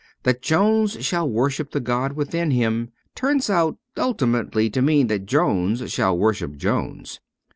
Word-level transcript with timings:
That 0.23 0.41
Jones 0.41 1.05
shall 1.05 1.29
worship 1.29 1.69
the 1.69 1.79
god 1.79 2.13
within 2.13 2.49
him 2.49 2.89
turns 3.13 3.51
out 3.51 3.77
ultimately 3.95 4.67
to 4.71 4.81
mean 4.81 5.05
that 5.09 5.27
Jones 5.27 5.91
shall 5.93 6.17
worship 6.17 6.55
Jones. 6.55 7.19